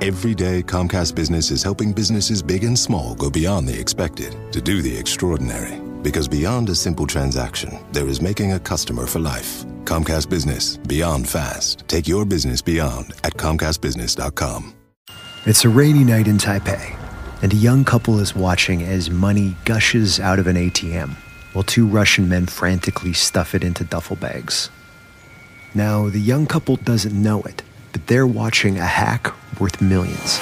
Every 0.00 0.32
day, 0.32 0.62
Comcast 0.62 1.16
Business 1.16 1.50
is 1.50 1.60
helping 1.60 1.92
businesses 1.92 2.40
big 2.40 2.62
and 2.62 2.78
small 2.78 3.16
go 3.16 3.28
beyond 3.28 3.66
the 3.66 3.76
expected 3.76 4.36
to 4.52 4.60
do 4.60 4.80
the 4.80 4.96
extraordinary. 4.96 5.80
Because 6.02 6.28
beyond 6.28 6.68
a 6.68 6.74
simple 6.76 7.04
transaction, 7.04 7.80
there 7.90 8.06
is 8.06 8.20
making 8.22 8.52
a 8.52 8.60
customer 8.60 9.06
for 9.06 9.18
life. 9.18 9.64
Comcast 9.84 10.30
Business, 10.30 10.76
beyond 10.76 11.28
fast. 11.28 11.82
Take 11.88 12.06
your 12.06 12.24
business 12.24 12.62
beyond 12.62 13.12
at 13.24 13.34
ComcastBusiness.com. 13.34 14.72
It's 15.46 15.64
a 15.64 15.68
rainy 15.68 16.04
night 16.04 16.28
in 16.28 16.38
Taipei, 16.38 16.96
and 17.42 17.52
a 17.52 17.56
young 17.56 17.84
couple 17.84 18.20
is 18.20 18.36
watching 18.36 18.82
as 18.82 19.10
money 19.10 19.56
gushes 19.64 20.20
out 20.20 20.38
of 20.38 20.46
an 20.46 20.54
ATM 20.54 21.16
while 21.52 21.64
two 21.64 21.88
Russian 21.88 22.28
men 22.28 22.46
frantically 22.46 23.14
stuff 23.14 23.52
it 23.52 23.64
into 23.64 23.82
duffel 23.82 24.14
bags. 24.14 24.70
Now, 25.74 26.08
the 26.08 26.20
young 26.20 26.46
couple 26.46 26.76
doesn't 26.76 27.20
know 27.20 27.42
it, 27.42 27.62
but 27.98 28.06
they're 28.06 28.26
watching 28.26 28.78
a 28.78 28.86
hack 28.86 29.32
worth 29.58 29.80
millions. 29.80 30.38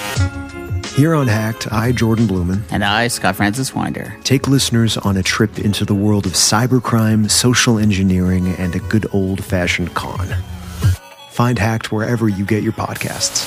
Here 0.95 1.15
on 1.15 1.27
Hacked, 1.27 1.73
I, 1.73 1.93
Jordan 1.93 2.27
Blumen, 2.27 2.63
And 2.71 2.85
I, 2.85 3.09
Scott 3.09 3.37
Francis 3.37 3.75
Winder. 3.75 4.15
take 4.25 4.49
listeners 4.49 4.97
on 4.99 5.17
a 5.17 5.23
trip 5.23 5.59
into 5.59 5.85
the 5.85 5.95
world 5.95 6.27
of 6.27 6.33
cybercrime, 6.33 7.31
social 7.31 7.79
engineering, 7.79 8.49
and 8.59 8.75
a 8.75 8.79
good 8.79 9.07
old 9.13 9.43
fashioned 9.45 9.95
con. 9.95 10.27
Find 11.31 11.59
Hacked 11.59 11.93
wherever 11.93 12.29
you 12.29 12.45
get 12.45 12.63
your 12.63 12.73
podcasts. 12.73 13.47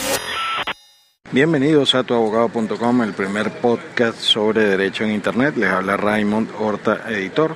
Bienvenidos 1.31 1.93
a 1.93 2.03
tuabogado.com, 2.03 3.01
el 3.03 3.13
primer 3.13 3.51
podcast 3.61 4.19
sobre 4.19 4.63
derecho 4.63 5.03
en 5.03 5.11
Internet. 5.11 5.55
Les 5.57 5.69
habla 5.69 5.97
Raymond 5.97 6.49
Horta, 6.59 7.03
editor. 7.09 7.55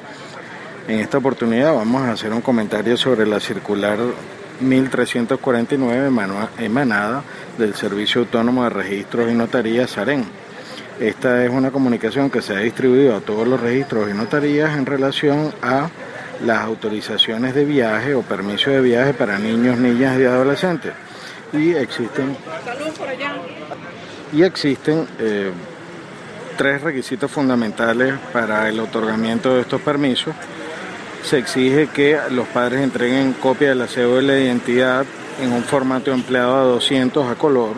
En 0.88 1.00
esta 1.00 1.18
oportunidad 1.18 1.74
vamos 1.74 2.04
a 2.04 2.12
hacer 2.12 2.32
un 2.32 2.42
comentario 2.42 2.98
sobre 2.98 3.26
la 3.26 3.40
circular 3.40 3.98
1349 4.60 6.08
emanua- 6.10 6.50
emanada 6.60 7.24
del 7.58 7.74
Servicio 7.76 8.22
Autónomo 8.22 8.64
de 8.64 8.70
Registros 8.70 9.32
y 9.32 9.34
Notarías, 9.36 9.92
SAREN. 9.92 10.26
Esta 11.00 11.44
es 11.44 11.50
una 11.52 11.72
comunicación 11.72 12.30
que 12.30 12.42
se 12.42 12.54
ha 12.54 12.60
distribuido 12.60 13.16
a 13.16 13.20
todos 13.22 13.48
los 13.48 13.60
registros 13.60 14.10
y 14.10 14.14
notarías 14.14 14.78
en 14.78 14.86
relación 14.86 15.54
a 15.62 15.90
las 16.46 16.60
autorizaciones 16.60 17.56
de 17.56 17.66
viaje 17.66 18.14
o 18.14 18.22
permiso 18.22 18.70
de 18.70 18.80
viaje 18.82 19.14
para 19.14 19.40
niños, 19.40 19.78
niñas 19.78 20.20
y 20.20 20.26
adolescentes. 20.26 20.94
Y 21.52 21.72
existen 21.74 22.36
y 24.34 24.44
existen 24.44 25.08
eh, 25.20 25.52
tres 26.58 26.82
requisitos 26.82 27.30
fundamentales 27.32 28.14
para 28.32 28.68
el 28.70 28.80
otorgamiento 28.80 29.56
de 29.56 29.62
estos 29.62 29.82
permisos. 29.82 30.34
Se 31.24 31.38
exige 31.38 31.88
que 31.88 32.20
los 32.32 32.48
padres 32.50 32.82
entreguen 32.82 33.34
copia 33.34 33.70
de 33.70 33.76
la 33.76 33.88
cédula 33.88 34.34
de 34.34 34.44
identidad 34.44 35.06
en 35.42 35.54
un 35.54 35.64
formato 35.64 36.12
empleado 36.12 36.56
a 36.56 36.64
200 36.64 37.32
a 37.32 37.36
color. 37.36 37.76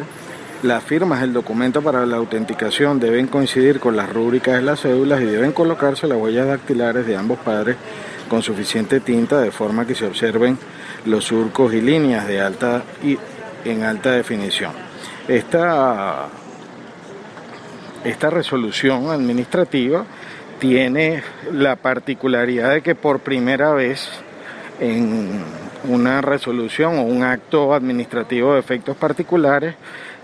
Las 0.63 0.83
firmas 0.83 1.21
del 1.21 1.31
documento 1.31 1.83
para 1.83 2.05
la 2.07 2.17
autenticación 2.17 2.99
deben 2.99 3.27
coincidir 3.27 3.79
con 3.79 3.95
las 3.95 4.11
rúbricas 4.11 4.55
de 4.55 4.63
las 4.63 4.81
cédulas 4.81 5.21
y 5.21 5.25
deben 5.25 5.51
colocarse 5.51 6.07
las 6.07 6.17
huellas 6.17 6.47
dactilares 6.47 7.05
de 7.05 7.15
ambos 7.15 7.37
padres 7.37 7.77
con 8.27 8.41
suficiente 8.41 8.99
tinta 8.99 9.39
de 9.39 9.51
forma 9.51 9.85
que 9.85 9.93
se 9.93 10.07
observen 10.07 10.57
los 11.05 11.25
surcos 11.25 11.71
y 11.73 11.81
líneas 11.81 12.27
de 12.27 12.41
alta 12.41 12.83
y 13.03 13.17
en 13.63 13.83
alta 13.83 14.11
definición. 14.11 14.71
Esta 15.27 16.29
esta 18.03 18.29
resolución 18.29 19.09
administrativa 19.09 20.05
tiene 20.59 21.21
la 21.51 21.75
particularidad 21.75 22.71
de 22.71 22.81
que 22.81 22.95
por 22.95 23.19
primera 23.19 23.71
vez 23.73 24.07
en 24.79 25.29
una 25.87 26.21
resolución 26.21 26.97
o 26.97 27.03
un 27.03 27.23
acto 27.23 27.73
administrativo 27.73 28.53
de 28.53 28.59
efectos 28.59 28.97
particulares 28.97 29.75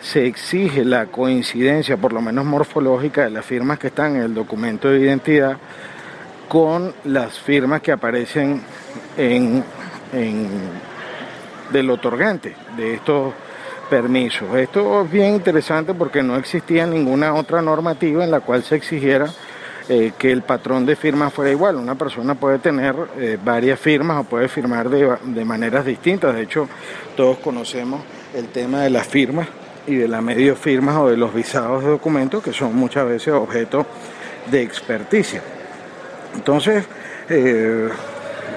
se 0.01 0.25
exige 0.25 0.83
la 0.83 1.05
coincidencia, 1.05 1.97
por 1.97 2.11
lo 2.13 2.21
menos 2.21 2.45
morfológica, 2.45 3.23
de 3.25 3.29
las 3.29 3.45
firmas 3.45 3.77
que 3.77 3.87
están 3.87 4.15
en 4.15 4.23
el 4.23 4.33
documento 4.33 4.89
de 4.89 4.99
identidad 4.99 5.57
con 6.47 6.93
las 7.05 7.39
firmas 7.39 7.81
que 7.81 7.91
aparecen 7.91 8.61
en, 9.17 9.63
en- 10.13 10.47
del 11.71 11.89
otorgante 11.89 12.55
de 12.75 12.95
estos 12.95 13.33
permisos. 13.89 14.53
Esto 14.57 15.03
es 15.03 15.11
bien 15.11 15.35
interesante 15.35 15.93
porque 15.93 16.23
no 16.23 16.35
existía 16.35 16.85
ninguna 16.85 17.33
otra 17.35 17.61
normativa 17.61 18.23
en 18.23 18.31
la 18.31 18.39
cual 18.41 18.63
se 18.63 18.75
exigiera 18.75 19.27
eh, 19.89 20.13
que 20.17 20.31
el 20.31 20.41
patrón 20.43 20.85
de 20.85 20.95
firmas 20.95 21.33
fuera 21.33 21.51
igual. 21.51 21.75
Una 21.75 21.95
persona 21.95 22.35
puede 22.35 22.59
tener 22.59 22.95
eh, 23.17 23.37
varias 23.43 23.79
firmas 23.79 24.19
o 24.19 24.23
puede 24.23 24.47
firmar 24.47 24.89
de, 24.89 25.17
de 25.23 25.45
maneras 25.45 25.85
distintas. 25.85 26.35
De 26.35 26.43
hecho, 26.43 26.67
todos 27.15 27.37
conocemos 27.37 28.01
el 28.33 28.47
tema 28.47 28.81
de 28.81 28.89
las 28.89 29.07
firmas 29.07 29.47
y 29.87 29.95
de 29.95 30.07
las 30.07 30.21
medio 30.21 30.55
firmas 30.55 30.95
o 30.97 31.09
de 31.09 31.17
los 31.17 31.33
visados 31.33 31.83
de 31.83 31.89
documentos 31.89 32.43
que 32.43 32.53
son 32.53 32.75
muchas 32.75 33.07
veces 33.07 33.33
objeto 33.33 33.85
de 34.49 34.61
experticia. 34.61 35.41
Entonces, 36.35 36.85
eh, 37.29 37.89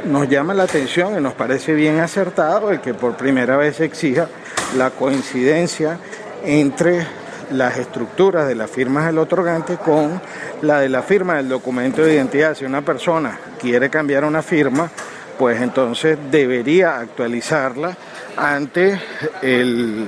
nos 0.05 0.29
llama 0.29 0.55
la 0.55 0.65
atención 0.65 1.17
y 1.17 1.21
nos 1.21 1.35
parece 1.35 1.75
bien 1.75 2.01
acertado 2.01 2.71
el 2.71 2.81
que 2.81 2.95
por 2.95 3.17
primera 3.17 3.57
vez 3.57 3.81
exija 3.81 4.29
la 4.77 4.91
coincidencia 4.91 5.99
entre 6.45 7.07
las 7.53 7.79
estructuras 7.79 8.47
de 8.49 8.55
las 8.55 8.71
firmas 8.71 9.07
del 9.07 9.19
otorgante 9.19 9.77
con 9.77 10.21
la 10.63 10.81
de 10.81 10.89
la 10.89 11.03
firma 11.03 11.37
del 11.37 11.49
documento 11.49 12.03
de 12.03 12.15
identidad. 12.15 12.55
Si 12.55 12.65
una 12.65 12.83
persona 12.83 13.39
quiere 13.61 13.91
cambiar 13.91 14.25
una 14.25 14.43
firma, 14.43 14.91
pues 15.39 15.61
entonces 15.61 16.19
debería 16.31 16.99
actualizarla 16.99 17.97
ante 18.37 19.01
el, 19.43 20.07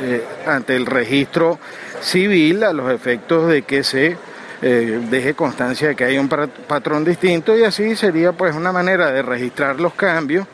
eh, 0.00 0.24
ante 0.46 0.76
el 0.76 0.86
registro 0.86 1.58
civil 2.00 2.64
a 2.64 2.72
los 2.72 2.92
efectos 2.92 3.48
de 3.48 3.62
que 3.62 3.82
se 3.82 4.16
eh, 4.62 5.00
deje 5.10 5.34
constancia 5.34 5.88
de 5.88 5.96
que 5.96 6.04
hay 6.04 6.18
un 6.18 6.28
patrón 6.28 7.04
distinto 7.04 7.56
y 7.56 7.64
así 7.64 7.94
sería 7.96 8.32
pues 8.32 8.54
una 8.54 8.72
manera 8.72 9.10
de 9.10 9.22
registrar 9.22 9.80
los 9.80 9.94
cambios 9.94 10.46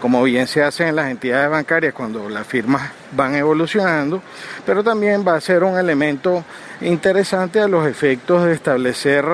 como 0.00 0.22
bien 0.22 0.46
se 0.46 0.62
hace 0.62 0.88
en 0.88 0.96
las 0.96 1.10
entidades 1.10 1.50
bancarias 1.50 1.94
cuando 1.94 2.28
las 2.28 2.46
firmas 2.46 2.90
van 3.12 3.34
evolucionando, 3.34 4.22
pero 4.64 4.82
también 4.82 5.24
va 5.26 5.34
a 5.34 5.40
ser 5.40 5.62
un 5.62 5.78
elemento 5.78 6.44
interesante 6.80 7.60
a 7.60 7.68
los 7.68 7.86
efectos 7.86 8.44
de 8.44 8.52
establecer 8.52 9.24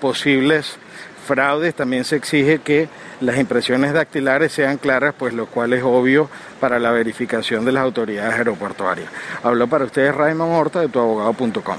posibles 0.00 0.76
fraudes. 1.26 1.74
También 1.74 2.04
se 2.04 2.16
exige 2.16 2.60
que 2.60 2.88
las 3.20 3.38
impresiones 3.38 3.92
dactilares 3.92 4.52
sean 4.52 4.78
claras, 4.78 5.14
pues 5.16 5.34
lo 5.34 5.46
cual 5.46 5.72
es 5.72 5.82
obvio 5.82 6.28
para 6.60 6.78
la 6.78 6.90
verificación 6.90 7.64
de 7.64 7.72
las 7.72 7.82
autoridades 7.82 8.34
aeroportuarias. 8.34 9.08
Hablo 9.42 9.66
para 9.68 9.84
ustedes 9.84 10.14
Raymond 10.14 10.52
Horta 10.52 10.80
de 10.80 10.88
tuabogado.com. 10.88 11.76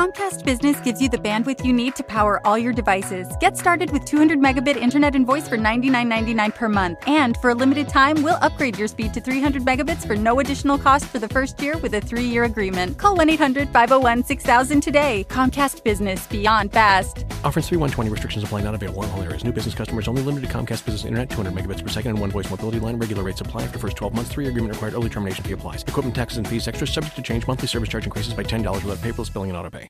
Comcast 0.00 0.46
Business 0.46 0.80
gives 0.80 1.02
you 1.02 1.10
the 1.10 1.18
bandwidth 1.18 1.62
you 1.62 1.74
need 1.74 1.94
to 1.96 2.02
power 2.02 2.40
all 2.46 2.56
your 2.56 2.72
devices. 2.72 3.28
Get 3.38 3.58
started 3.58 3.90
with 3.90 4.06
200 4.06 4.38
megabit 4.38 4.78
internet 4.78 5.14
and 5.14 5.26
voice 5.26 5.46
for 5.46 5.58
$99.99 5.58 6.54
per 6.54 6.70
month. 6.70 6.98
And 7.06 7.36
for 7.36 7.50
a 7.50 7.54
limited 7.54 7.86
time, 7.86 8.22
we'll 8.22 8.38
upgrade 8.40 8.78
your 8.78 8.88
speed 8.88 9.12
to 9.12 9.20
300 9.20 9.62
megabits 9.62 10.06
for 10.06 10.16
no 10.16 10.40
additional 10.40 10.78
cost 10.78 11.04
for 11.04 11.18
the 11.18 11.28
first 11.28 11.60
year 11.60 11.76
with 11.76 11.92
a 11.92 12.00
three 12.00 12.24
year 12.24 12.44
agreement. 12.44 12.96
Call 12.96 13.14
1 13.14 13.28
800 13.28 13.68
501 13.68 14.24
6000 14.24 14.80
today. 14.80 15.26
Comcast 15.28 15.84
Business 15.84 16.26
Beyond 16.28 16.72
Fast. 16.72 17.26
Offers 17.44 17.68
3120 17.68 18.08
restrictions 18.08 18.42
apply 18.42 18.62
not 18.62 18.74
available 18.74 19.04
in 19.04 19.10
all 19.10 19.22
areas. 19.22 19.44
New 19.44 19.52
business 19.52 19.74
customers 19.74 20.08
only 20.08 20.22
limited 20.22 20.48
to 20.48 20.54
Comcast 20.54 20.82
Business 20.86 21.04
Internet 21.04 21.28
200 21.28 21.52
megabits 21.52 21.82
per 21.82 21.90
second 21.90 22.12
and 22.12 22.20
one 22.22 22.30
voice 22.30 22.48
mobility 22.48 22.80
line. 22.80 22.96
Regular 22.96 23.22
rates 23.22 23.42
apply 23.42 23.64
after 23.64 23.78
first 23.78 23.98
12 23.98 24.14
months. 24.14 24.30
Three 24.32 24.48
agreement 24.48 24.72
required. 24.72 24.94
Early 24.94 25.10
termination 25.10 25.44
fee 25.44 25.52
applies. 25.52 25.82
Equipment 25.82 26.16
taxes 26.16 26.38
and 26.38 26.48
fees 26.48 26.66
extra 26.66 26.86
subject 26.86 27.16
to 27.16 27.22
change. 27.22 27.46
Monthly 27.46 27.68
service 27.68 27.90
charge 27.90 28.06
increases 28.06 28.32
by 28.32 28.44
$10 28.44 28.64
without 28.82 28.96
paperless 29.04 29.30
billing 29.30 29.50
and 29.50 29.58
auto 29.58 29.68
pay. 29.68 29.89